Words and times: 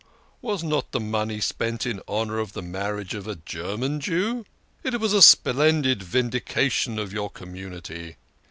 Was 0.41 0.63
not 0.63 0.93
the 0.93 0.99
money 0.99 1.39
spent 1.39 1.85
in 1.85 2.01
honour 2.09 2.39
of 2.39 2.53
the 2.53 2.63
marriage 2.63 3.13
of 3.13 3.27
a 3.27 3.35
German 3.35 3.99
Jew? 3.99 4.45
It 4.83 4.99
was 4.99 5.13
a 5.13 5.21
splendid 5.21 6.01
vindication 6.01 6.97
of 6.97 7.13
your 7.13 7.29
community." 7.29 8.15